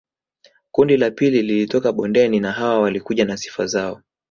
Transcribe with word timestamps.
Kundi 0.71 0.97
la 0.97 1.11
pili 1.11 1.41
lilitoka 1.43 1.91
bondeni 1.93 2.39
na 2.39 2.51
hawa 2.51 2.79
walikuja 2.79 3.25
na 3.25 3.37
sifa 3.37 3.65
zao 3.65 4.01